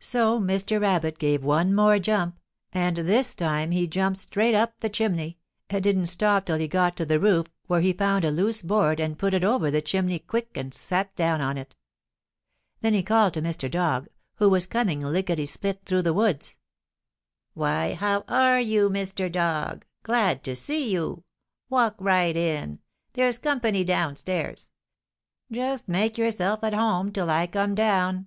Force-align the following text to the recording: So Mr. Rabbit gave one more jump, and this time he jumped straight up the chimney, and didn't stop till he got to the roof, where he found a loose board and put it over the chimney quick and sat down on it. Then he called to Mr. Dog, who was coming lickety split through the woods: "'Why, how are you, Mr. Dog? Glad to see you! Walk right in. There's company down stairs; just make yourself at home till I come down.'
So 0.00 0.40
Mr. 0.40 0.80
Rabbit 0.80 1.20
gave 1.20 1.44
one 1.44 1.72
more 1.72 2.00
jump, 2.00 2.40
and 2.72 2.96
this 2.96 3.36
time 3.36 3.70
he 3.70 3.86
jumped 3.86 4.18
straight 4.18 4.52
up 4.52 4.74
the 4.80 4.88
chimney, 4.88 5.38
and 5.68 5.80
didn't 5.84 6.06
stop 6.06 6.44
till 6.44 6.58
he 6.58 6.66
got 6.66 6.96
to 6.96 7.06
the 7.06 7.20
roof, 7.20 7.46
where 7.68 7.80
he 7.80 7.92
found 7.92 8.24
a 8.24 8.32
loose 8.32 8.62
board 8.62 8.98
and 8.98 9.16
put 9.16 9.32
it 9.32 9.44
over 9.44 9.70
the 9.70 9.80
chimney 9.80 10.18
quick 10.18 10.56
and 10.56 10.74
sat 10.74 11.14
down 11.14 11.40
on 11.40 11.56
it. 11.56 11.76
Then 12.80 12.94
he 12.94 13.04
called 13.04 13.32
to 13.34 13.42
Mr. 13.42 13.70
Dog, 13.70 14.08
who 14.38 14.50
was 14.50 14.66
coming 14.66 14.98
lickety 15.02 15.46
split 15.46 15.82
through 15.84 16.02
the 16.02 16.12
woods: 16.12 16.58
"'Why, 17.54 17.94
how 17.94 18.24
are 18.26 18.58
you, 18.58 18.90
Mr. 18.90 19.30
Dog? 19.30 19.84
Glad 20.02 20.42
to 20.42 20.56
see 20.56 20.90
you! 20.90 21.22
Walk 21.68 21.94
right 22.00 22.36
in. 22.36 22.80
There's 23.12 23.38
company 23.38 23.84
down 23.84 24.16
stairs; 24.16 24.72
just 25.48 25.86
make 25.88 26.18
yourself 26.18 26.64
at 26.64 26.74
home 26.74 27.12
till 27.12 27.30
I 27.30 27.46
come 27.46 27.76
down.' 27.76 28.26